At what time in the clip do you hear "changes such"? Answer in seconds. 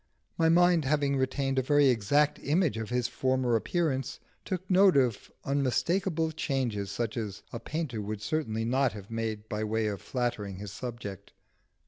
6.31-7.15